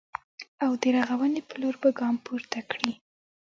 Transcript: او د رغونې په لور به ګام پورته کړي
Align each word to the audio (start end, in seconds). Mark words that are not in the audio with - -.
او 0.63 0.71
د 0.81 0.83
رغونې 0.95 1.41
په 1.49 1.55
لور 1.61 1.75
به 1.81 1.89
ګام 1.99 2.15
پورته 2.25 2.59
کړي 2.71 2.93